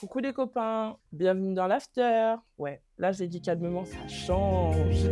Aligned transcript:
Coucou 0.00 0.18
les 0.18 0.32
copains, 0.32 0.98
bienvenue 1.10 1.54
dans 1.54 1.66
l'after. 1.66 2.34
Ouais, 2.58 2.82
là 2.98 3.12
j'ai 3.12 3.28
dit 3.28 3.40
calmement, 3.40 3.84
ça 3.84 4.08
change. 4.08 5.06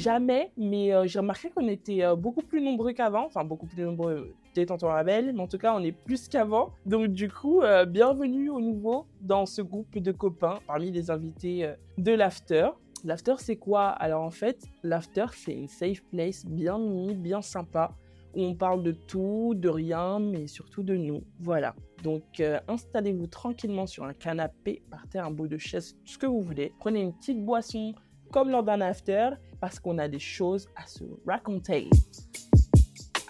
jamais, 0.00 0.50
mais 0.56 0.92
euh, 0.92 1.06
j'ai 1.06 1.18
remarqué 1.18 1.50
qu'on 1.50 1.68
était 1.68 2.02
euh, 2.02 2.16
beaucoup 2.16 2.42
plus 2.42 2.60
nombreux 2.60 2.92
qu'avant. 2.92 3.26
Enfin, 3.26 3.44
beaucoup 3.44 3.66
plus 3.66 3.82
nombreux, 3.84 4.34
peut-être 4.52 4.82
en 4.82 4.88
Rabel, 4.88 5.32
mais 5.34 5.40
en 5.40 5.46
tout 5.46 5.58
cas, 5.58 5.74
on 5.74 5.82
est 5.82 5.92
plus 5.92 6.28
qu'avant. 6.28 6.72
Donc, 6.86 7.08
du 7.08 7.30
coup, 7.30 7.62
euh, 7.62 7.84
bienvenue 7.84 8.50
au 8.50 8.60
nouveau 8.60 9.06
dans 9.20 9.46
ce 9.46 9.62
groupe 9.62 9.98
de 9.98 10.12
copains 10.12 10.58
parmi 10.66 10.90
les 10.90 11.10
invités 11.10 11.72
de 11.98 12.12
l'After. 12.12 12.68
L'After, 13.04 13.34
c'est 13.38 13.56
quoi? 13.56 13.88
Alors, 13.88 14.22
en 14.22 14.30
fait, 14.30 14.64
l'After, 14.82 15.26
c'est 15.34 15.54
une 15.54 15.68
safe 15.68 16.02
place 16.10 16.44
bien 16.44 16.78
mimi, 16.78 17.14
bien 17.14 17.42
sympa, 17.42 17.94
où 18.34 18.42
on 18.42 18.54
parle 18.54 18.82
de 18.82 18.92
tout, 18.92 19.54
de 19.56 19.68
rien, 19.68 20.18
mais 20.18 20.46
surtout 20.46 20.82
de 20.82 20.96
nous. 20.96 21.22
Voilà. 21.40 21.74
Donc, 22.02 22.42
installez-vous 22.68 23.26
tranquillement 23.26 23.86
sur 23.86 24.04
un 24.04 24.12
canapé, 24.12 24.82
par 24.90 25.08
terre, 25.08 25.26
un 25.26 25.30
bout 25.30 25.48
de 25.48 25.58
chaise, 25.58 25.96
ce 26.04 26.18
que 26.18 26.26
vous 26.26 26.42
voulez. 26.42 26.72
Prenez 26.78 27.00
une 27.00 27.12
petite 27.12 27.44
boisson 27.44 27.94
comme 28.30 28.50
lors 28.50 28.62
d'un 28.62 28.80
after 28.80 29.30
parce 29.60 29.78
qu'on 29.80 29.98
a 29.98 30.08
des 30.08 30.18
choses 30.18 30.68
à 30.76 30.86
se 30.86 31.04
raconter. 31.26 31.88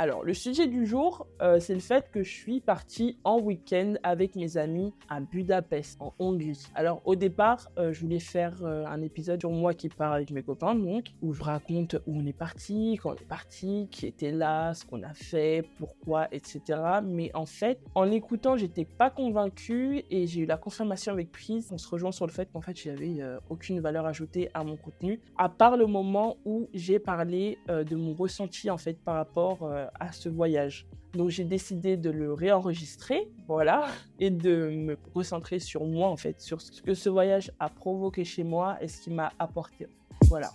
Alors, 0.03 0.25
le 0.25 0.33
sujet 0.33 0.67
du 0.67 0.87
jour, 0.87 1.27
euh, 1.43 1.61
c'est 1.61 1.75
le 1.75 1.81
fait 1.81 2.11
que 2.11 2.23
je 2.23 2.31
suis 2.31 2.63
partie 2.63 3.19
en 3.23 3.39
week-end 3.39 3.97
avec 4.03 4.35
mes 4.35 4.57
amis 4.57 4.95
à 5.11 5.21
Budapest, 5.21 6.01
en 6.01 6.15
Hongrie. 6.19 6.59
Alors, 6.75 7.03
au 7.05 7.17
départ, 7.17 7.71
euh, 7.77 7.93
je 7.93 8.01
voulais 8.01 8.19
faire 8.19 8.65
euh, 8.65 8.87
un 8.87 9.03
épisode 9.03 9.41
sur 9.41 9.51
moi 9.51 9.75
qui 9.75 9.91
parle 9.91 10.15
avec 10.15 10.31
mes 10.31 10.43
copains, 10.43 10.75
donc, 10.75 11.09
où 11.21 11.35
je 11.35 11.43
raconte 11.43 11.97
où 12.07 12.19
on 12.19 12.25
est 12.25 12.33
parti, 12.33 12.99
quand 13.03 13.11
on 13.11 13.15
est 13.15 13.29
parti, 13.29 13.89
qui 13.91 14.07
était 14.07 14.33
là, 14.33 14.73
ce 14.73 14.87
qu'on 14.87 15.03
a 15.03 15.13
fait, 15.13 15.69
pourquoi, 15.77 16.29
etc. 16.33 16.63
Mais 17.05 17.31
en 17.35 17.45
fait, 17.45 17.79
en 17.95 18.05
l'écoutant, 18.05 18.57
j'étais 18.57 18.87
pas 18.87 19.11
convaincue 19.11 20.05
et 20.11 20.27
j'ai 20.27 20.41
eu 20.41 20.47
la 20.47 20.57
confirmation 20.57 21.13
avec 21.13 21.31
Prise. 21.31 21.69
On 21.73 21.77
se 21.77 21.87
rejoint 21.87 22.13
sur 22.13 22.27
le 22.27 22.33
fait 22.33 22.51
qu'en 22.51 22.63
fait, 22.63 22.75
j'avais 22.75 23.19
aucune 23.51 23.81
valeur 23.81 24.07
ajoutée 24.07 24.49
à 24.55 24.65
mon 24.65 24.79
contenu, 24.79 25.21
à 25.37 25.51
part 25.51 25.77
le 25.77 25.85
moment 25.85 26.39
où 26.47 26.71
j'ai 26.73 26.99
parlé 26.99 27.59
de 27.69 27.97
mon 27.97 28.15
ressenti, 28.15 28.71
en 28.71 28.79
fait, 28.79 28.99
par 28.99 29.17
rapport 29.17 29.71
à 29.99 30.13
ce 30.13 30.29
voyage. 30.29 30.87
Donc 31.13 31.31
j'ai 31.31 31.45
décidé 31.45 31.97
de 31.97 32.11
le 32.11 32.33
réenregistrer, 32.33 33.29
voilà, 33.49 33.89
et 34.21 34.31
de 34.31 34.71
me 34.71 34.97
recentrer 35.15 35.59
sur 35.59 35.85
moi 35.85 36.09
en 36.09 36.17
fait, 36.17 36.41
sur 36.41 36.61
ce 36.61 36.81
que 36.83 36.95
ce 36.95 37.09
voyage 37.09 37.51
a 37.59 37.69
provoqué 37.69 38.25
chez 38.25 38.45
moi 38.45 38.79
et 38.81 38.87
ce 38.87 39.03
qui 39.03 39.11
m'a 39.11 39.33
apporté. 39.39 39.89
Voilà. 40.29 40.53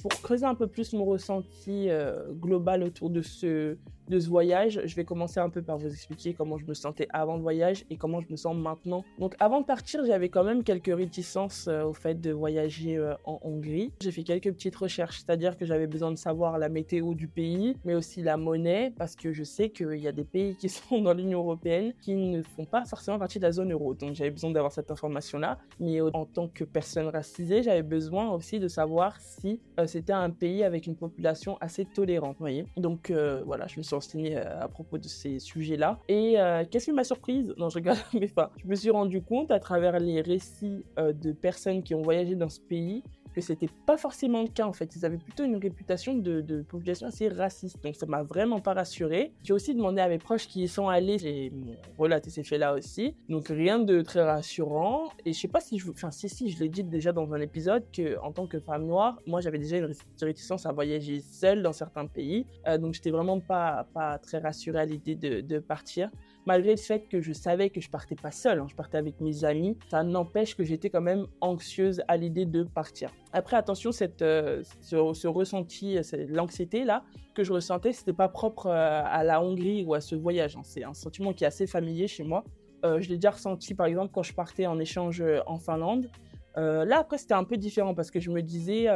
Pour 0.00 0.10
creuser 0.22 0.46
un 0.46 0.54
peu 0.54 0.66
plus 0.66 0.92
mon 0.94 1.04
ressenti 1.04 1.90
euh, 1.90 2.32
global 2.32 2.84
autour 2.84 3.10
de 3.10 3.20
ce, 3.20 3.76
de 4.08 4.18
ce 4.18 4.28
voyage, 4.28 4.80
je 4.84 4.94
vais 4.94 5.04
commencer 5.04 5.40
un 5.40 5.50
peu 5.50 5.62
par 5.62 5.78
vous 5.78 5.88
expliquer 5.88 6.34
comment 6.34 6.58
je 6.58 6.64
me 6.66 6.74
sentais 6.74 7.08
avant 7.10 7.36
le 7.36 7.42
voyage 7.42 7.84
et 7.90 7.96
comment 7.96 8.20
je 8.20 8.30
me 8.30 8.36
sens 8.36 8.56
maintenant. 8.56 9.04
Donc 9.18 9.34
avant 9.40 9.60
de 9.60 9.66
partir, 9.66 10.04
j'avais 10.04 10.28
quand 10.28 10.44
même 10.44 10.62
quelques 10.62 10.94
réticences 10.94 11.66
euh, 11.68 11.84
au 11.84 11.92
fait 11.92 12.20
de 12.20 12.30
voyager 12.30 12.96
euh, 12.96 13.14
en 13.24 13.40
Hongrie. 13.42 13.92
J'ai 14.00 14.12
fait 14.12 14.22
quelques 14.22 14.52
petites 14.52 14.76
recherches, 14.76 15.18
c'est-à-dire 15.18 15.56
que 15.56 15.64
j'avais 15.64 15.86
besoin 15.86 16.12
de 16.12 16.16
savoir 16.16 16.58
la 16.58 16.68
météo 16.68 17.14
du 17.14 17.28
pays, 17.28 17.76
mais 17.84 17.94
aussi 17.94 18.22
la 18.22 18.36
monnaie, 18.36 18.92
parce 18.96 19.16
que 19.16 19.32
je 19.32 19.42
sais 19.42 19.70
qu'il 19.70 19.98
y 19.98 20.08
a 20.08 20.12
des 20.12 20.24
pays 20.24 20.56
qui 20.56 20.68
sont 20.68 21.00
dans 21.00 21.12
l'Union 21.12 21.40
européenne 21.40 21.92
qui 22.00 22.14
ne 22.14 22.42
font 22.42 22.64
pas 22.64 22.84
forcément 22.84 23.18
partie 23.18 23.38
de 23.38 23.44
la 23.44 23.52
zone 23.52 23.72
euro. 23.72 23.94
Donc 23.94 24.14
j'avais 24.14 24.30
besoin 24.30 24.50
d'avoir 24.50 24.72
cette 24.72 24.90
information-là. 24.90 25.58
Mais 25.80 26.00
en 26.00 26.26
tant 26.26 26.48
que 26.48 26.64
personne 26.64 27.08
racisée, 27.08 27.62
j'avais 27.62 27.82
besoin 27.82 28.30
aussi 28.30 28.60
de 28.60 28.68
savoir 28.68 29.20
si 29.20 29.60
euh, 29.80 29.86
c'était 29.86 30.12
un 30.12 30.30
pays 30.30 30.62
avec 30.62 30.86
une 30.86 30.96
population 30.96 31.58
assez 31.60 31.84
tolérante. 31.84 32.36
Voyez 32.38 32.66
Donc 32.76 33.10
voilà, 33.44 33.66
je 33.66 33.78
me 33.78 33.82
suis 33.82 33.95
euh, 34.16 34.62
à 34.62 34.68
propos 34.68 34.98
de 34.98 35.08
ces 35.08 35.38
sujets-là. 35.38 35.98
Et 36.08 36.38
euh, 36.38 36.64
qu'est-ce 36.70 36.86
qui 36.86 36.92
m'a 36.92 37.04
surprise? 37.04 37.54
Non, 37.56 37.68
je 37.68 37.76
regarde, 37.76 37.98
mais 38.14 38.28
pas. 38.28 38.52
Je 38.56 38.66
me 38.66 38.74
suis 38.74 38.90
rendu 38.90 39.22
compte 39.22 39.50
à 39.50 39.58
travers 39.58 39.98
les 39.98 40.20
récits 40.20 40.84
euh, 40.98 41.12
de 41.12 41.32
personnes 41.32 41.82
qui 41.82 41.94
ont 41.94 42.02
voyagé 42.02 42.34
dans 42.34 42.48
ce 42.48 42.60
pays 42.60 43.02
que 43.36 43.42
c'était 43.42 43.68
pas 43.84 43.98
forcément 43.98 44.40
le 44.40 44.48
cas 44.48 44.64
en 44.64 44.72
fait. 44.72 44.96
Ils 44.96 45.04
avaient 45.04 45.18
plutôt 45.18 45.44
une 45.44 45.56
réputation 45.56 46.14
de, 46.14 46.62
population 46.62 47.06
assez 47.06 47.28
raciste, 47.28 47.82
donc 47.84 47.94
ça 47.94 48.06
m'a 48.06 48.22
vraiment 48.22 48.60
pas 48.60 48.72
rassuré. 48.72 49.34
J'ai 49.44 49.52
aussi 49.52 49.74
demandé 49.74 50.00
à 50.00 50.08
mes 50.08 50.16
proches 50.16 50.48
qui 50.48 50.62
y 50.62 50.68
sont 50.68 50.88
allés, 50.88 51.18
j'ai 51.18 51.52
relaté 51.98 52.30
ces 52.30 52.42
faits-là 52.42 52.72
aussi, 52.72 53.14
donc 53.28 53.48
rien 53.48 53.78
de 53.78 54.00
très 54.00 54.22
rassurant. 54.22 55.10
Et 55.26 55.34
je 55.34 55.38
sais 55.38 55.48
pas 55.48 55.60
si 55.60 55.78
je, 55.78 55.90
enfin 55.90 56.10
si 56.10 56.30
si, 56.30 56.50
je 56.50 56.58
l'ai 56.60 56.70
dit 56.70 56.82
déjà 56.82 57.12
dans 57.12 57.30
un 57.34 57.40
épisode 57.40 57.84
que 57.92 58.18
en 58.20 58.32
tant 58.32 58.46
que 58.46 58.58
femme 58.58 58.86
noire, 58.86 59.20
moi 59.26 59.42
j'avais 59.42 59.58
déjà 59.58 59.76
une 59.76 59.92
réticence 60.22 60.64
à 60.64 60.72
voyager 60.72 61.20
seule 61.20 61.62
dans 61.62 61.74
certains 61.74 62.06
pays, 62.06 62.46
euh, 62.66 62.78
donc 62.78 62.94
j'étais 62.94 63.10
vraiment 63.10 63.38
pas 63.40 63.86
pas 63.92 64.18
très 64.18 64.38
rassurée 64.38 64.80
à 64.80 64.86
l'idée 64.86 65.14
de 65.14 65.58
partir 65.58 66.10
malgré 66.46 66.70
le 66.70 66.76
fait 66.76 67.08
que 67.08 67.20
je 67.20 67.32
savais 67.32 67.70
que 67.70 67.80
je 67.80 67.90
partais 67.90 68.14
pas 68.14 68.30
seule, 68.30 68.60
hein, 68.60 68.66
je 68.70 68.74
partais 68.74 68.96
avec 68.96 69.20
mes 69.20 69.44
amis, 69.44 69.76
ça 69.90 70.02
n'empêche 70.04 70.56
que 70.56 70.64
j'étais 70.64 70.88
quand 70.88 71.00
même 71.00 71.26
anxieuse 71.40 72.02
à 72.08 72.16
l'idée 72.16 72.46
de 72.46 72.62
partir. 72.62 73.12
Après, 73.32 73.56
attention, 73.56 73.92
cette, 73.92 74.22
euh, 74.22 74.62
ce, 74.80 75.26
ressenti, 75.26 75.98
l'anxiété 76.28 76.84
là 76.84 77.04
que 77.34 77.44
je 77.44 77.52
ressentais, 77.52 77.92
c'était 77.92 78.12
pas 78.12 78.28
propre 78.28 78.66
euh, 78.66 79.02
à 79.04 79.24
la 79.24 79.42
Hongrie 79.42 79.84
ou 79.84 79.92
à 79.92 80.00
ce 80.00 80.14
voyage. 80.14 80.56
Hein. 80.56 80.62
C'est 80.64 80.84
un 80.84 80.94
sentiment 80.94 81.32
qui 81.32 81.44
est 81.44 81.48
assez 81.48 81.66
familier 81.66 82.06
chez 82.06 82.22
moi. 82.22 82.44
Euh, 82.84 83.00
je 83.00 83.08
l'ai 83.08 83.16
déjà 83.16 83.32
ressenti 83.32 83.74
par 83.74 83.86
exemple 83.86 84.12
quand 84.14 84.22
je 84.22 84.32
partais 84.32 84.66
en 84.66 84.78
échange 84.78 85.22
en 85.46 85.58
Finlande. 85.58 86.08
là, 86.56 86.98
après, 86.98 87.18
c'était 87.18 87.34
un 87.34 87.44
peu 87.44 87.56
différent 87.56 87.94
parce 87.94 88.10
que 88.10 88.20
je 88.20 88.30
me 88.30 88.40
disais, 88.40 88.86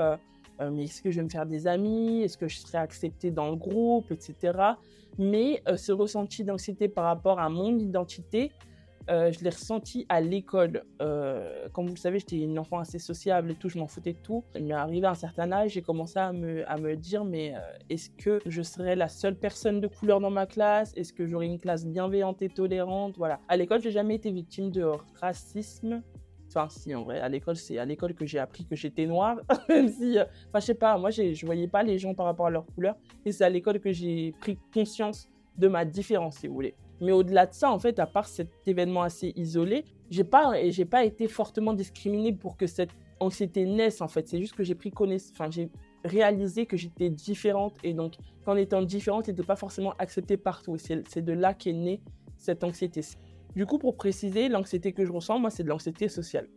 mais 0.73 0.85
est-ce 0.85 1.01
que 1.01 1.11
je 1.11 1.17
vais 1.17 1.25
me 1.25 1.31
faire 1.31 1.47
des 1.47 1.67
amis? 1.67 2.23
Est-ce 2.23 2.37
que 2.37 2.49
je 2.49 2.59
serai 2.59 2.79
acceptée 2.79 3.31
dans 3.31 3.49
le 3.51 3.57
groupe, 3.57 4.11
etc 4.13 4.75
mais 5.19 5.63
euh, 5.69 5.77
ce 5.77 5.93
ressenti 5.93 6.45
d'anxiété 6.45 6.89
par 6.89 7.05
rapport 7.05 7.39
à 7.39 7.49
mon 7.49 7.79
identité, 7.79 8.53
euh, 9.11 9.33
je 9.33 9.43
l'ai 9.43 9.51
ressenti 9.51 10.07
à 10.09 10.21
l'école. 10.21 10.85
Euh, 11.03 11.69
comme 11.73 11.87
vous 11.87 11.95
le 11.95 11.99
savez, 11.99 12.21
j'étais 12.21 12.39
une 12.39 12.59
enfant 12.59 12.79
assez 12.79 12.99
sociable 12.99 13.51
et 13.51 13.55
tout, 13.55 13.69
je 13.69 13.79
m'en 13.79 13.87
foutais 13.87 14.13
de 14.13 14.19
tout. 14.19 14.45
Mais 14.61 14.73
arrivé 14.73 15.07
à 15.07 15.11
un 15.11 15.15
certain 15.15 15.51
âge, 15.53 15.73
j'ai 15.73 15.83
commencé 15.83 16.19
à 16.19 16.33
me, 16.33 16.69
à 16.71 16.77
me 16.77 16.97
dire, 16.97 17.25
mais 17.25 17.55
est-ce 17.89 18.11
que 18.11 18.41
je 18.47 18.63
serais 18.63 18.95
la 18.95 19.09
seule 19.09 19.37
personne 19.37 19.81
de 19.81 19.89
couleur 19.89 20.21
dans 20.21 20.31
ma 20.31 20.47
classe? 20.47 20.93
Est-ce 20.97 21.13
que 21.13 21.27
j'aurais 21.27 21.47
une 21.47 21.59
classe 21.59 21.87
bienveillante 21.87 22.41
et 22.43 22.49
tolérante? 22.49 23.17
Voilà. 23.17 23.41
À 23.49 23.57
l'école, 23.57 23.83
j'ai 23.83 23.91
jamais 23.91 24.15
été 24.15 24.31
victime 24.31 24.71
de 24.71 24.85
racisme 25.21 26.03
Enfin, 26.53 26.69
si, 26.69 26.93
en 26.95 27.05
vrai, 27.05 27.21
à 27.21 27.29
l'école, 27.29 27.57
c'est 27.57 27.79
à 27.79 27.85
l'école 27.85 28.15
que 28.15 28.27
j'ai 28.27 28.41
appris 28.41 28.65
que 28.65 28.75
j'étais 28.75 29.07
noire. 29.07 29.39
Même 29.69 29.89
si, 29.89 30.19
euh, 30.19 30.25
enfin, 30.49 30.59
je 30.59 30.67
sais 30.67 30.75
pas, 30.75 30.99
moi, 30.99 31.11
je 31.11 31.47
voyais 31.47 31.69
pas 31.69 31.85
les 31.85 31.99
gens 31.99 32.13
par 32.13 32.27
rapport 32.27 32.47
à 32.47 32.51
leur 32.51 32.67
couleur. 32.67 32.97
Et 33.25 33.31
c'est 33.31 33.45
à 33.45 33.49
l'école 33.49 33.79
que 33.79 33.93
j'ai 33.93 34.35
pris 34.41 34.59
conscience 34.75 35.29
de 35.57 35.69
ma 35.69 35.85
différence, 35.85 36.39
si 36.39 36.49
vous 36.49 36.55
voulez. 36.55 36.75
Mais 37.01 37.13
au-delà 37.13 37.47
de 37.47 37.55
ça, 37.55 37.71
en 37.71 37.79
fait, 37.79 37.99
à 38.01 38.07
part 38.07 38.27
cet 38.27 38.51
événement 38.67 39.03
assez 39.03 39.33
isolé, 39.37 39.85
j'ai 40.11 40.25
pas, 40.25 40.55
j'ai 40.71 40.85
pas 40.85 41.05
été 41.05 41.29
fortement 41.29 41.73
discriminée 41.73 42.33
pour 42.33 42.57
que 42.57 42.67
cette 42.67 42.91
anxiété 43.21 43.65
naisse, 43.65 44.01
en 44.01 44.09
fait. 44.09 44.27
C'est 44.29 44.39
juste 44.39 44.57
que 44.57 44.65
j'ai 44.65 44.75
pris 44.75 44.91
connaissance, 44.91 45.33
enfin, 45.33 45.51
j'ai 45.51 45.71
réalisé 46.05 46.67
que 46.67 46.77
j'étais 46.77 47.11
différente. 47.11 47.75
Et 47.85 47.95
donc, 47.95 48.15
qu'en 48.45 48.57
étant 48.57 48.83
différente, 48.83 49.27
j'étais 49.27 49.45
pas 49.45 49.57
forcément 49.57 49.95
acceptée 49.99 50.37
partout. 50.37 50.77
C'est 50.79 51.25
de 51.25 51.33
là 51.33 51.55
qu'est 51.55 51.73
née 51.73 52.01
cette 52.37 52.65
anxiété. 52.65 53.03
Du 53.57 53.67
coup, 53.67 53.79
pour 53.79 53.97
préciser, 53.97 54.49
l'anxiété 54.49 54.93
que 54.93 55.05
je 55.05 55.13
ressens, 55.13 55.39
moi, 55.39 55.51
c'est 55.51 55.65
de 55.65 55.69
l'anxiété 55.69 56.09
sociale. 56.09 56.49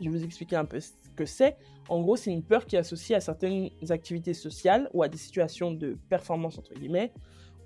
Je 0.00 0.04
vais 0.08 0.18
vous 0.18 0.24
expliquer 0.24 0.56
un 0.56 0.64
peu 0.64 0.80
ce 0.80 0.92
que 1.16 1.24
c'est. 1.24 1.56
En 1.88 2.00
gros, 2.00 2.16
c'est 2.16 2.32
une 2.32 2.42
peur 2.42 2.66
qui 2.66 2.76
est 2.76 2.78
associée 2.78 3.16
à 3.16 3.20
certaines 3.20 3.70
activités 3.90 4.34
sociales 4.34 4.88
ou 4.92 5.02
à 5.02 5.08
des 5.08 5.18
situations 5.18 5.72
de 5.72 5.96
performance, 6.08 6.58
entre 6.58 6.74
guillemets, 6.74 7.12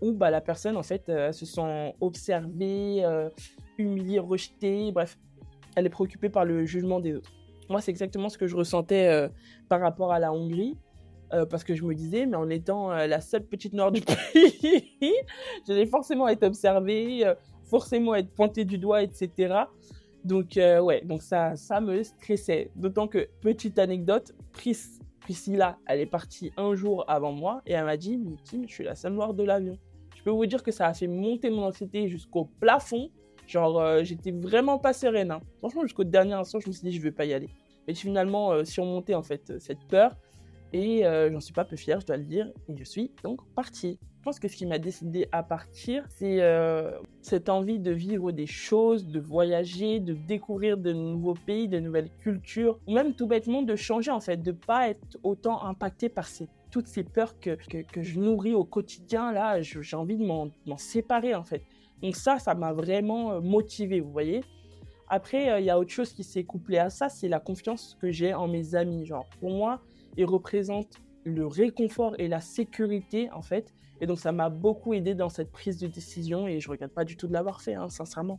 où 0.01 0.13
bah, 0.13 0.31
la 0.31 0.41
personne, 0.41 0.77
en 0.77 0.83
fait, 0.83 1.09
euh, 1.09 1.33
se 1.33 1.47
sent 1.47 1.95
observée, 2.01 3.05
euh, 3.05 3.29
humiliée, 3.77 4.19
rejetée, 4.19 4.93
bref, 4.93 5.19
elle 5.77 5.87
est 5.87 5.91
préoccupée 5.91 6.29
par 6.29 6.45
le 6.45 6.65
jugement 6.65 7.01
des 7.01 7.17
autres. 7.17 7.33
Moi, 7.69 7.81
c'est 7.81 7.91
exactement 7.91 8.29
ce 8.29 8.39
que 8.39 8.47
je 8.47 8.57
ressentais 8.57 9.09
euh, 9.09 9.29
par 9.69 9.81
rapport 9.81 10.13
à 10.13 10.19
la 10.19 10.33
Hongrie. 10.33 10.77
parce 11.51 11.63
que 11.63 11.75
je 11.75 11.85
me 11.85 11.95
disais, 11.95 12.25
mais 12.25 12.39
en 12.39 12.49
étant 12.49 12.89
la 12.89 13.21
seule 13.21 13.45
petite 13.45 13.75
noire 13.75 13.93
du 13.93 14.01
pays, 14.33 15.15
j'allais 15.67 15.85
forcément 15.85 16.27
être 16.27 16.43
observée, 16.43 17.23
forcément 17.69 18.15
être 18.15 18.31
pointé 18.31 18.65
du 18.65 18.79
doigt, 18.79 19.03
etc. 19.03 19.65
Donc, 20.25 20.57
euh, 20.57 20.81
ouais, 20.81 21.03
donc 21.05 21.23
ça, 21.23 21.57
ça 21.57 21.81
me 21.81 22.03
stressait. 22.03 22.71
D'autant 22.77 23.09
que, 23.09 23.29
petite 23.41 23.79
anecdote, 23.79 24.35
Pris, 24.53 24.77
Priscilla, 25.21 25.79
elle 25.87 26.01
est 26.01 26.07
partie 26.07 26.53
un 26.57 26.75
jour 26.75 27.05
avant 27.09 27.33
moi 27.33 27.63
et 27.67 27.73
elle 27.73 27.85
m'a 27.85 27.97
dit 27.97 28.17
Mais 28.17 28.37
Kim, 28.45 28.69
je 28.69 28.75
suis 28.75 28.85
la 28.85 28.95
seule 28.95 29.13
noire 29.13 29.35
de 29.35 29.45
l'avion. 29.45 29.79
Je 30.17 30.23
peux 30.23 30.31
vous 30.31 30.47
dire 30.47 30.63
que 30.63 30.73
ça 30.73 30.87
a 30.87 30.95
fait 30.95 31.07
monter 31.07 31.51
mon 31.51 31.65
anxiété 31.65 32.09
jusqu'au 32.09 32.47
plafond. 32.61 33.11
Genre, 33.47 33.79
euh, 33.81 34.05
j'étais 34.05 34.33
vraiment 34.33 34.79
pas 34.79 34.93
sereine. 34.93 35.31
Hein. 35.31 35.41
Franchement, 35.59 35.83
jusqu'au 35.83 36.05
dernier 36.05 36.35
instant, 36.35 36.61
je 36.61 36.69
me 36.69 36.73
suis 36.73 36.89
dit 36.89 36.97
Je 36.97 37.01
vais 37.01 37.13
pas 37.13 37.25
y 37.25 37.33
aller. 37.33 37.49
Mais 37.87 37.95
finalement 37.95 38.53
euh, 38.53 38.65
surmonté 38.65 39.15
en 39.15 39.23
fait 39.23 39.59
cette 39.59 39.83
peur 39.89 40.15
et 40.75 41.05
j'en 41.33 41.41
suis 41.41 41.55
pas 41.55 41.65
peu 41.65 41.77
fière, 41.77 42.01
je 42.01 42.07
dois 42.07 42.19
le 42.19 42.25
dire. 42.25 42.53
Et 42.69 42.77
je 42.77 42.85
suis 42.85 43.13
donc 43.23 43.41
partie. 43.55 43.99
Que 44.39 44.49
ce 44.49 44.57
qui 44.57 44.67
m'a 44.67 44.79
décidé 44.79 45.27
à 45.33 45.43
partir, 45.43 46.05
c'est 46.09 46.43
euh, 46.43 46.99
cette 47.23 47.49
envie 47.49 47.79
de 47.79 47.91
vivre 47.91 48.33
des 48.33 48.47
choses, 48.47 49.07
de 49.07 49.21
voyager, 49.21 50.01
de 50.01 50.13
découvrir 50.13 50.77
de 50.77 50.93
nouveaux 50.93 51.35
pays, 51.47 51.69
de 51.69 51.81
nouvelles 51.81 52.11
cultures, 52.19 52.79
ou 52.87 52.93
même 52.93 53.15
tout 53.15 53.27
bêtement 53.27 53.63
de 53.63 53.75
changer 53.77 54.11
en 54.11 54.21
fait, 54.21 54.43
de 54.43 54.53
pas 54.53 54.89
être 54.89 55.19
autant 55.23 55.65
impacté 55.65 56.09
par 56.09 56.27
ces 56.27 56.49
toutes 56.71 56.87
ces 56.87 57.03
peurs 57.03 57.41
que, 57.41 57.57
que, 57.83 58.03
je 58.03 58.21
nourris 58.21 58.53
au 58.53 58.65
quotidien, 58.65 59.33
là, 59.33 59.63
j'ai 59.63 59.97
envie 59.97 60.19
de 60.19 60.25
m'en 60.27 60.51
séparer 60.77 61.35
en 61.35 61.43
fait. 61.43 61.63
Donc 62.03 62.15
ça, 62.15 62.39
ça 62.39 62.55
m'a 62.55 62.73
vraiment 62.73 63.33
euh, 63.33 63.41
motivé, 63.41 64.01
vous 64.01 64.13
voyez. 64.13 64.43
Après, 65.09 65.51
euh, 65.51 65.61
il 65.61 65.67
y 65.67 65.71
a 65.71 65.79
autre 65.79 65.91
chose 65.91 66.13
qui 66.13 66.23
s'est 66.23 66.45
couplé 66.45 66.79
à 66.79 66.91
ça, 66.91 67.09
c'est 67.09 67.29
la 67.29 67.41
confiance 67.41 67.97
que 68.01 68.11
j'ai 68.11 68.35
en 68.35 68.47
mes 68.47 68.75
amis. 68.75 69.07
Genre, 69.07 69.27
pour 69.41 69.51
moi, 69.51 69.81
ils 70.17 70.25
représentent 70.25 71.01
le 71.29 71.47
réconfort 71.47 72.15
et 72.19 72.29
la 72.29 72.41
sécurité, 72.41 73.31
en 73.33 73.43
fait. 73.43 73.75
Et 74.01 74.07
donc, 74.07 74.19
ça 74.19 74.33
m'a 74.33 74.49
beaucoup 74.49 74.95
aidé 74.95 75.15
dans 75.15 75.29
cette 75.29 75.51
prise 75.51 75.79
de 75.79 75.87
décision 75.87 76.47
et 76.47 76.61
je 76.61 76.71
regrette 76.71 76.95
pas 76.95 77.05
du 77.05 77.17
tout 77.17 77.27
de 77.27 77.33
l'avoir 77.33 77.61
fait, 77.63 77.75
hein, 77.75 77.89
sincèrement 77.89 78.39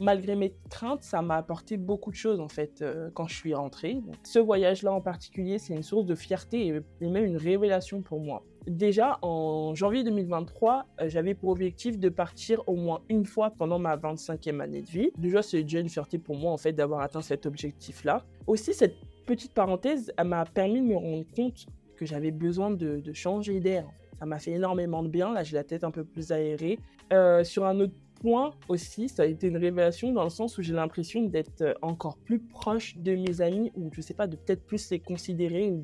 malgré 0.00 0.34
mes 0.34 0.54
craintes, 0.70 1.02
ça 1.02 1.22
m'a 1.22 1.36
apporté 1.36 1.76
beaucoup 1.76 2.10
de 2.10 2.16
choses 2.16 2.40
en 2.40 2.48
fait 2.48 2.82
euh, 2.82 3.10
quand 3.14 3.28
je 3.28 3.36
suis 3.36 3.54
rentrée. 3.54 4.00
ce 4.24 4.38
voyage-là 4.38 4.92
en 4.92 5.00
particulier, 5.00 5.58
c'est 5.58 5.74
une 5.74 5.82
source 5.82 6.06
de 6.06 6.14
fierté 6.14 6.68
et, 7.00 7.06
même 7.06 7.24
une 7.24 7.36
révélation 7.36 8.02
pour 8.02 8.20
moi. 8.20 8.42
Déjà 8.66 9.18
en 9.22 9.74
janvier 9.74 10.02
2023, 10.02 10.86
euh, 11.00 11.08
j'avais 11.08 11.34
pour 11.34 11.50
objectif 11.50 11.98
de 11.98 12.08
partir 12.08 12.62
au 12.66 12.76
moins 12.76 13.02
une 13.08 13.26
fois 13.26 13.50
pendant 13.50 13.78
ma 13.78 13.96
25e 13.96 14.60
année 14.60 14.82
de 14.82 14.90
vie. 14.90 15.10
Déjà, 15.18 15.42
c'est 15.42 15.62
déjà 15.62 15.80
une 15.80 15.88
fierté 15.88 16.18
pour 16.18 16.36
moi 16.36 16.52
en 16.52 16.58
fait 16.58 16.72
d'avoir 16.72 17.00
atteint 17.00 17.22
cet 17.22 17.46
objectif-là. 17.46 18.24
Aussi, 18.46 18.74
cette 18.74 18.96
petite 19.26 19.54
parenthèse, 19.54 20.12
elle 20.16 20.28
m'a 20.28 20.44
permis 20.44 20.80
de 20.80 20.86
me 20.86 20.96
rendre 20.96 21.24
compte 21.34 21.66
que 21.96 22.06
j'avais 22.06 22.30
besoin 22.30 22.70
de, 22.70 23.02
changer 23.12 23.60
d'air. 23.60 23.86
Ça 24.18 24.26
m'a 24.26 24.38
fait 24.38 24.52
énormément 24.52 25.02
de 25.02 25.08
bien. 25.08 25.32
Là, 25.32 25.42
j'ai 25.42 25.56
la 25.56 25.64
tête 25.64 25.84
un 25.84 25.90
peu 25.90 26.04
plus 26.04 26.32
aérée. 26.32 26.78
Euh, 27.12 27.44
sur 27.44 27.64
un 27.64 27.78
autre 27.80 27.94
point 28.20 28.52
aussi, 28.68 29.08
ça 29.08 29.22
a 29.22 29.26
été 29.26 29.48
une 29.48 29.56
révélation 29.56 30.12
dans 30.12 30.24
le 30.24 30.30
sens 30.30 30.58
où 30.58 30.62
j'ai 30.62 30.74
l'impression 30.74 31.22
d'être 31.22 31.62
euh, 31.62 31.74
encore 31.82 32.18
plus 32.18 32.38
proche 32.38 32.96
de 32.98 33.14
mes 33.14 33.40
amis, 33.40 33.72
ou 33.74 33.90
je 33.92 34.00
sais 34.00 34.14
pas, 34.14 34.26
de 34.26 34.36
peut-être 34.36 34.64
plus 34.64 34.90
les 34.90 35.00
considérer, 35.00 35.70
ou 35.70 35.80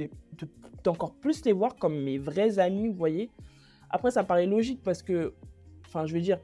d'encore 0.85 1.15
plus 1.15 1.45
les 1.45 1.53
voir 1.53 1.77
comme 1.77 1.99
mes 2.03 2.19
vrais 2.19 2.59
amis, 2.59 2.89
vous 2.89 2.95
voyez. 2.95 3.31
Après, 3.91 4.11
ça 4.11 4.25
paraît 4.25 4.47
logique 4.47 4.83
parce 4.83 5.03
que, 5.03 5.35
enfin, 5.87 6.07
je 6.07 6.15
veux 6.15 6.21
dire, 6.21 6.39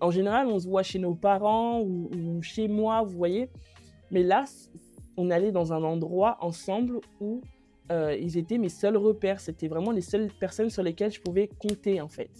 en 0.00 0.10
général, 0.10 0.46
on 0.46 0.58
se 0.58 0.68
voit 0.68 0.82
chez 0.82 0.98
nos 0.98 1.14
parents 1.14 1.80
ou, 1.80 2.40
chez 2.42 2.68
moi, 2.68 3.02
vous 3.02 3.16
voyez. 3.16 3.48
Mais 4.10 4.22
là, 4.22 4.44
on 5.18 5.30
allait 5.30 5.52
dans 5.52 5.74
un 5.74 5.82
endroit 5.82 6.38
ensemble 6.40 7.00
où 7.20 7.42
euh, 7.92 8.16
ils 8.18 8.38
étaient 8.38 8.56
mes 8.56 8.70
seuls 8.70 8.96
repères. 8.96 9.40
C'était 9.40 9.68
vraiment 9.68 9.90
les 9.90 10.00
seules 10.00 10.30
personnes 10.40 10.70
sur 10.70 10.82
lesquelles 10.82 11.12
je 11.12 11.20
pouvais 11.20 11.48
compter, 11.58 12.00
en 12.00 12.08
fait 12.08 12.30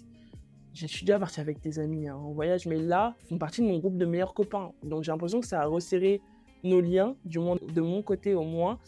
je 0.79 0.87
suis 0.87 1.05
déjà 1.05 1.19
partie 1.19 1.41
avec 1.41 1.61
des 1.61 1.81
amis 1.81 2.09
hein, 2.09 2.15
en 2.15 2.31
voyage, 2.33 2.67
mais 2.67 2.77
là, 2.77 3.17
ils 3.23 3.29
font 3.29 3.39
partie 3.39 3.63
de 3.63 3.67
mon 3.67 3.79
groupe 3.79 3.97
de 3.97 4.07
meilleurs 4.07 4.33
copains. 4.33 4.73
Donc 4.85 5.03
j'ai 5.03 5.11
l'impression 5.11 5.41
que 5.41 5.47
ça 5.47 5.61
a 5.63 5.67
resserré 5.67 6.21
nos 6.63 6.81
liens, 6.81 7.17
du 7.25 7.39
moins 7.41 7.57
de 7.57 7.81
mon 7.81 8.03
côté 8.03 8.35
au 8.35 8.45
moins. 8.45 8.79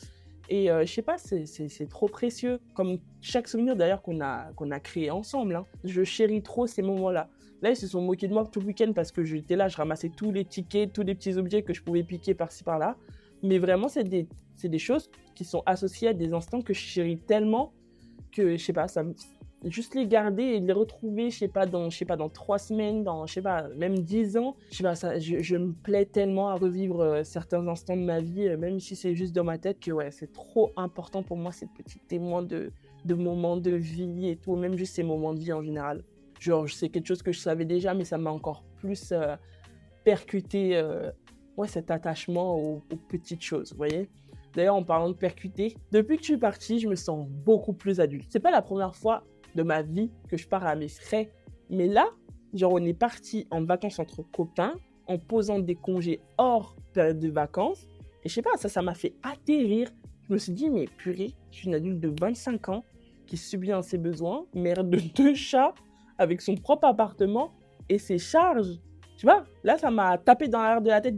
Et 0.48 0.70
euh, 0.70 0.84
je 0.84 0.92
sais 0.92 1.02
pas, 1.02 1.16
c'est 1.18 1.88
trop 1.88 2.06
précieux. 2.06 2.60
Comme 2.74 2.98
chaque 3.20 3.48
souvenir 3.48 3.76
d'ailleurs 3.76 4.02
qu'on 4.02 4.20
a, 4.20 4.50
a 4.58 4.80
créé 4.80 5.10
ensemble. 5.10 5.56
Hein. 5.56 5.66
Je 5.84 6.02
chéris 6.04 6.42
trop 6.42 6.66
ces 6.66 6.82
moments-là. 6.82 7.28
Là, 7.62 7.70
ils 7.70 7.76
se 7.76 7.86
sont 7.86 8.00
moqués 8.00 8.26
de 8.26 8.34
moi 8.34 8.48
tout 8.50 8.60
le 8.60 8.66
week-end 8.66 8.92
parce 8.94 9.12
que 9.12 9.24
j'étais 9.24 9.56
là, 9.56 9.68
je 9.68 9.76
ramassais 9.76 10.10
tous 10.16 10.32
les 10.32 10.44
tickets, 10.44 10.92
tous 10.92 11.02
les 11.02 11.14
petits 11.14 11.36
objets 11.36 11.62
que 11.62 11.74
je 11.74 11.82
pouvais 11.82 12.02
piquer 12.02 12.34
par-ci 12.34 12.64
par-là. 12.64 12.96
Mais 13.42 13.58
vraiment, 13.58 13.88
c'est 13.88 14.04
des, 14.04 14.28
des 14.62 14.78
choses 14.78 15.10
qui 15.34 15.44
sont 15.44 15.62
associées 15.66 16.08
à 16.08 16.14
des 16.14 16.32
instants 16.32 16.60
que 16.60 16.74
je 16.74 16.80
chéris 16.80 17.18
tellement 17.18 17.72
que, 18.32 18.56
je 18.56 18.64
sais 18.64 18.72
pas, 18.72 18.88
ça 18.88 19.02
juste 19.64 19.94
les 19.94 20.06
garder 20.06 20.42
et 20.42 20.60
les 20.60 20.72
retrouver, 20.72 21.30
je 21.30 21.38
sais 21.38 21.48
pas, 21.48 21.66
dans, 21.66 21.90
je 21.90 21.98
sais 21.98 22.04
pas, 22.04 22.16
dans 22.16 22.28
trois 22.28 22.58
semaines, 22.58 23.04
dans, 23.04 23.26
je 23.26 23.34
sais 23.34 23.42
pas, 23.42 23.68
même 23.76 23.98
dix 23.98 24.36
ans. 24.36 24.56
Je 24.70 24.78
sais 24.78 24.82
pas, 24.82 24.94
ça, 24.94 25.18
je, 25.18 25.56
me 25.56 25.72
plais 25.72 26.06
tellement 26.06 26.48
à 26.48 26.54
revivre 26.54 27.00
euh, 27.00 27.24
certains 27.24 27.66
instants 27.68 27.96
de 27.96 28.02
ma 28.02 28.20
vie, 28.20 28.48
euh, 28.48 28.56
même 28.56 28.80
si 28.80 28.96
c'est 28.96 29.14
juste 29.14 29.34
dans 29.34 29.44
ma 29.44 29.58
tête, 29.58 29.80
que 29.80 29.90
ouais, 29.90 30.10
c'est 30.10 30.32
trop 30.32 30.72
important 30.76 31.22
pour 31.22 31.36
moi, 31.36 31.52
ces 31.52 31.66
petits 31.66 31.98
témoins 31.98 32.42
de, 32.42 32.72
de 33.04 33.14
moments 33.14 33.56
de 33.56 33.72
vie 33.72 34.28
et 34.28 34.36
tout, 34.36 34.56
même 34.56 34.76
juste 34.76 34.94
ces 34.94 35.02
moments 35.02 35.34
de 35.34 35.40
vie 35.40 35.52
en 35.52 35.62
général. 35.62 36.02
Genre, 36.38 36.68
c'est 36.70 36.88
quelque 36.88 37.06
chose 37.06 37.22
que 37.22 37.32
je 37.32 37.38
savais 37.38 37.66
déjà, 37.66 37.92
mais 37.92 38.04
ça 38.04 38.16
m'a 38.16 38.30
encore 38.30 38.64
plus 38.78 39.12
euh, 39.12 39.36
percuté, 40.04 40.80
ouais, 41.56 41.68
cet 41.68 41.90
attachement 41.90 42.56
aux, 42.56 42.82
petites 43.08 43.42
choses, 43.42 43.72
vous 43.72 43.78
voyez 43.78 44.08
D'ailleurs, 44.54 44.74
en 44.74 44.82
parlant 44.82 45.08
de 45.08 45.14
percuter, 45.14 45.76
depuis 45.92 46.16
que 46.16 46.22
je 46.22 46.32
suis 46.32 46.36
partie, 46.36 46.80
je 46.80 46.88
me 46.88 46.96
sens 46.96 47.28
beaucoup 47.28 47.72
plus 47.72 48.00
adulte. 48.00 48.26
C'est 48.30 48.40
pas 48.40 48.50
la 48.50 48.62
première 48.62 48.96
fois 48.96 49.22
de 49.54 49.62
ma 49.62 49.82
vie 49.82 50.10
que 50.28 50.36
je 50.36 50.48
pars 50.48 50.66
à 50.66 50.74
mes 50.74 50.88
frais. 50.88 51.30
Mais 51.68 51.86
là, 51.86 52.08
genre, 52.52 52.72
on 52.72 52.84
est 52.84 52.94
parti 52.94 53.46
en 53.52 53.62
vacances 53.62 54.00
entre 54.00 54.22
copains, 54.22 54.74
en 55.06 55.18
posant 55.18 55.60
des 55.60 55.76
congés 55.76 56.20
hors 56.36 56.74
période 56.92 57.20
de 57.20 57.28
vacances. 57.28 57.86
Et 58.24 58.28
je 58.28 58.34
sais 58.34 58.42
pas, 58.42 58.56
ça, 58.56 58.68
ça 58.68 58.82
m'a 58.82 58.94
fait 58.94 59.14
atterrir. 59.22 59.88
Je 60.28 60.32
me 60.32 60.38
suis 60.38 60.52
dit, 60.52 60.68
mais 60.68 60.86
purée, 60.86 61.32
je 61.52 61.58
suis 61.58 61.68
une 61.68 61.74
adulte 61.74 62.00
de 62.00 62.12
25 62.20 62.68
ans 62.70 62.84
qui 63.26 63.36
subit 63.36 63.70
ses 63.82 63.98
besoins, 63.98 64.46
mère 64.54 64.82
de 64.82 64.98
deux 65.16 65.34
chats, 65.34 65.74
avec 66.18 66.40
son 66.40 66.56
propre 66.56 66.86
appartement 66.86 67.52
et 67.88 67.98
ses 67.98 68.18
charges. 68.18 68.80
Tu 69.16 69.26
vois, 69.26 69.44
là, 69.64 69.78
ça 69.78 69.90
m'a 69.90 70.18
tapé 70.18 70.48
dans 70.48 70.62
l'air 70.62 70.80
de 70.80 70.88
la 70.88 71.00
tête, 71.00 71.16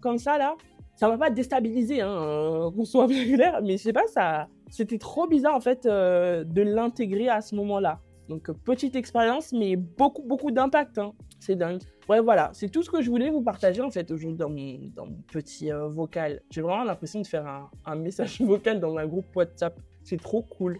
comme 0.00 0.18
ça, 0.18 0.38
là. 0.38 0.56
Ça 1.00 1.08
m'a 1.08 1.16
pas 1.16 1.30
déstabilisé, 1.30 2.02
hein, 2.02 2.10
euh, 2.10 2.70
qu'on 2.70 2.84
soit 2.84 3.06
clair, 3.34 3.60
mais 3.62 3.78
je 3.78 3.84
sais 3.84 3.92
pas, 3.92 4.06
ça, 4.08 4.48
c'était 4.68 4.98
trop 4.98 5.26
bizarre 5.26 5.54
en 5.54 5.60
fait 5.60 5.86
euh, 5.86 6.44
de 6.44 6.60
l'intégrer 6.60 7.28
à 7.30 7.40
ce 7.40 7.54
moment-là. 7.54 8.00
Donc 8.28 8.50
euh, 8.50 8.52
petite 8.52 8.94
expérience, 8.96 9.52
mais 9.52 9.76
beaucoup 9.76 10.22
beaucoup 10.22 10.50
d'impact. 10.50 10.98
Hein. 10.98 11.12
C'est 11.38 11.56
dingue. 11.56 11.80
Ouais, 12.08 12.20
voilà, 12.20 12.50
c'est 12.52 12.68
tout 12.68 12.82
ce 12.82 12.90
que 12.90 13.00
je 13.00 13.08
voulais 13.08 13.30
vous 13.30 13.40
partager 13.40 13.80
en 13.80 13.90
fait 13.90 14.10
aujourd'hui 14.10 14.36
dans 14.36 15.06
mon, 15.06 15.16
petit 15.32 15.70
vocal. 15.70 16.42
J'ai 16.50 16.60
vraiment 16.60 16.84
l'impression 16.84 17.22
de 17.22 17.26
faire 17.26 17.46
un, 17.46 17.70
un, 17.86 17.94
message 17.94 18.38
vocal 18.42 18.78
dans 18.78 18.94
un 18.98 19.06
groupe 19.06 19.34
WhatsApp. 19.34 19.80
C'est 20.04 20.20
trop 20.20 20.42
cool. 20.42 20.78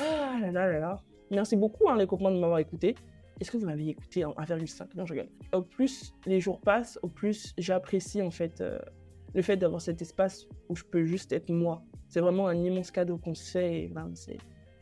Ah 0.00 0.38
là 0.40 0.50
là 0.50 0.72
là 0.72 0.78
là. 0.78 0.96
Merci 1.30 1.56
beaucoup 1.56 1.90
hein, 1.90 1.96
les 1.98 2.06
copains 2.06 2.30
de 2.30 2.38
m'avoir 2.38 2.58
écouté. 2.58 2.94
Est-ce 3.40 3.50
que 3.50 3.56
vous 3.56 3.66
m'avez 3.66 3.88
écouté 3.88 4.24
en 4.24 4.32
1,5 4.32 4.96
Non, 4.96 5.06
je 5.06 5.12
rigole. 5.12 5.28
Au 5.52 5.62
plus 5.62 6.14
les 6.26 6.40
jours 6.40 6.60
passent, 6.60 6.98
au 7.02 7.08
plus 7.08 7.54
j'apprécie 7.58 8.22
en 8.22 8.30
fait 8.30 8.62
le 9.34 9.42
fait 9.42 9.56
d'avoir 9.56 9.80
cet 9.80 10.02
espace 10.02 10.46
où 10.68 10.76
je 10.76 10.84
peux 10.84 11.04
juste 11.04 11.32
être 11.32 11.50
moi 11.50 11.84
c'est 12.08 12.20
vraiment 12.20 12.48
un 12.48 12.56
immense 12.56 12.90
cadeau 12.90 13.18
qu'on 13.18 13.34
se 13.34 13.50
fait 13.50 13.82
et 13.82 13.88
ben, 13.88 14.10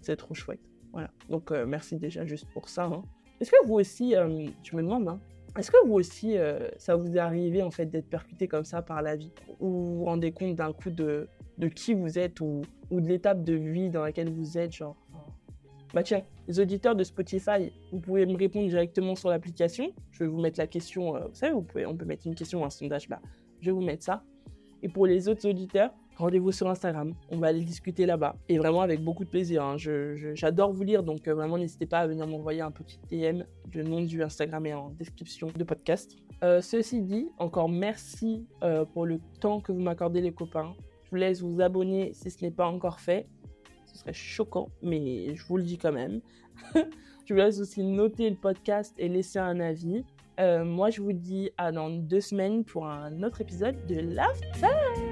c'est 0.00 0.16
trop 0.16 0.34
chouette. 0.34 0.60
Voilà. 0.92 1.10
Donc, 1.28 1.50
euh, 1.50 1.66
merci 1.66 1.96
déjà 1.96 2.24
juste 2.24 2.46
pour 2.52 2.68
ça. 2.68 2.84
Hein. 2.84 3.02
Est-ce 3.40 3.50
que 3.50 3.66
vous 3.66 3.74
aussi, 3.74 4.14
euh, 4.14 4.46
je 4.62 4.76
me 4.76 4.82
demande, 4.82 5.08
hein, 5.08 5.20
est-ce 5.58 5.70
que 5.70 5.86
vous 5.86 5.94
aussi, 5.94 6.38
euh, 6.38 6.68
ça 6.78 6.96
vous 6.96 7.16
est 7.16 7.18
arrivé 7.18 7.62
en 7.62 7.70
fait 7.70 7.86
d'être 7.86 8.08
percuté 8.08 8.46
comme 8.46 8.64
ça 8.64 8.82
par 8.82 9.02
la 9.02 9.16
vie? 9.16 9.32
Ou 9.60 9.68
vous 9.68 9.98
vous 9.98 10.04
rendez 10.04 10.32
compte 10.32 10.54
d'un 10.54 10.72
coup 10.72 10.90
de, 10.90 11.28
de 11.58 11.68
qui 11.68 11.94
vous 11.94 12.18
êtes 12.18 12.40
ou, 12.40 12.62
ou 12.90 13.00
de 13.00 13.08
l'étape 13.08 13.42
de 13.42 13.54
vie 13.54 13.90
dans 13.90 14.02
laquelle 14.02 14.30
vous 14.30 14.56
êtes 14.56 14.72
genre? 14.72 14.96
Bah 15.95 16.02
tiens, 16.02 16.23
les 16.49 16.61
auditeurs 16.61 16.95
de 16.95 17.05
Spotify, 17.05 17.73
vous 17.93 18.00
pouvez 18.00 18.26
me 18.26 18.37
répondre 18.37 18.69
directement 18.69 19.14
sur 19.14 19.31
l'application. 19.31 19.93
Je 20.11 20.25
vais 20.25 20.31
vous 20.31 20.40
mettre 20.40 20.59
la 20.59 20.66
question, 20.66 21.12
vous 21.12 21.35
savez, 21.35 21.52
vous 21.52 21.62
pouvez, 21.62 21.87
on 21.87 21.97
peut 21.97 22.05
mettre 22.05 22.26
une 22.26 22.35
question 22.35 22.62
ou 22.62 22.64
un 22.64 22.71
sondage, 22.71 23.09
bah, 23.09 23.21
je 23.61 23.66
vais 23.66 23.73
vous 23.73 23.81
mettre 23.81 24.05
ça. 24.05 24.23
Et 24.83 24.88
pour 24.88 25.07
les 25.07 25.28
autres 25.28 25.49
auditeurs, 25.49 25.90
rendez-vous 26.16 26.52
sur 26.52 26.69
Instagram. 26.69 27.14
On 27.31 27.38
va 27.38 27.49
aller 27.49 27.61
discuter 27.61 28.07
là-bas. 28.07 28.37
Et 28.49 28.59
vraiment 28.59 28.83
avec 28.83 29.02
beaucoup 29.02 29.25
de 29.25 29.31
plaisir. 29.31 29.64
Hein. 29.64 29.76
J'adore 29.76 30.73
vous 30.73 30.83
lire, 30.83 31.02
donc 31.02 31.26
euh, 31.28 31.35
vraiment 31.35 31.59
n'hésitez 31.59 31.87
pas 31.87 32.00
à 32.00 32.07
venir 32.07 32.26
m'envoyer 32.26 32.61
un 32.61 32.71
petit 32.71 32.99
DM. 33.11 33.43
Le 33.75 33.83
nom 33.83 34.02
du 34.02 34.23
Instagram 34.23 34.66
est 34.66 34.75
en 34.75 34.90
description 34.90 35.49
de 35.55 35.64
podcast. 35.64 36.16
Euh, 36.45 36.61
ceci 36.61 37.02
dit, 37.02 37.28
encore 37.38 37.69
merci 37.69 38.47
euh, 38.62 38.85
pour 38.85 39.07
le 39.07 39.21
temps 39.40 39.61
que 39.61 39.73
vous 39.73 39.81
m'accordez 39.81 40.21
les 40.21 40.33
copains. 40.33 40.75
Je 41.05 41.11
vous 41.11 41.16
laisse 41.16 41.40
vous 41.40 41.61
abonner 41.61 42.12
si 42.14 42.31
ce 42.31 42.45
n'est 42.45 42.50
pas 42.50 42.66
encore 42.66 43.00
fait. 43.00 43.26
Serait 43.96 44.12
choquant, 44.12 44.68
mais 44.82 45.34
je 45.34 45.44
vous 45.46 45.56
le 45.56 45.62
dis 45.64 45.78
quand 45.78 45.92
même. 45.92 46.20
je 46.74 47.34
vous 47.34 47.40
laisse 47.40 47.60
aussi 47.60 47.82
noter 47.82 48.30
le 48.30 48.36
podcast 48.36 48.94
et 48.98 49.08
laisser 49.08 49.38
un 49.38 49.60
avis. 49.60 50.04
moi, 50.38 50.90
je 50.90 51.00
vous 51.00 51.12
dis 51.12 51.50
à 51.56 51.72
dans 51.72 51.90
deux 51.90 52.20
semaines 52.20 52.64
pour 52.64 52.86
un 52.86 53.22
autre 53.22 53.40
épisode 53.40 53.86
de 53.86 53.96
Love 53.96 54.40
Time. 54.58 55.05